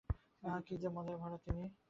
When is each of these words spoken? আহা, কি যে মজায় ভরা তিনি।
আহা, 0.43 0.59
কি 0.65 0.73
যে 0.77 0.89
মজায় 0.89 1.17
ভরা 1.17 1.37
তিনি। 1.45 1.65